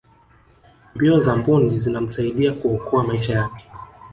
mbio 0.95 1.19
za 1.19 1.35
mbuni 1.35 1.79
zinamsaidia 1.79 2.53
kuokoa 2.53 3.03
maisha 3.03 3.33
yake 3.33 3.69